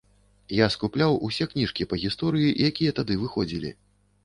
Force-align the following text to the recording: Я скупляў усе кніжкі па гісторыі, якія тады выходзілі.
Я 0.59 0.67
скупляў 0.75 1.17
усе 1.27 1.47
кніжкі 1.51 1.87
па 1.93 2.01
гісторыі, 2.05 2.51
якія 2.73 2.97
тады 3.03 3.21
выходзілі. 3.27 3.75